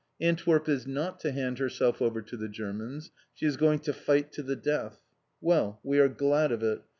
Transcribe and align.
Antwerp 0.19 0.67
is 0.67 0.87
not 0.87 1.19
to 1.19 1.31
hand 1.31 1.59
herself 1.59 2.01
over 2.01 2.23
to 2.23 2.35
the 2.35 2.49
Germans. 2.49 3.11
She 3.35 3.45
is 3.45 3.55
going 3.55 3.77
to 3.81 3.93
fight 3.93 4.31
to 4.31 4.41
the 4.41 4.55
death. 4.55 5.03
Well, 5.41 5.79
we 5.83 5.99
are 5.99 6.09
glad 6.09 6.51
of 6.51 6.63
it! 6.63 6.81